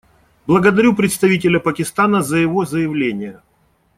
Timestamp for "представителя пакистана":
0.95-2.23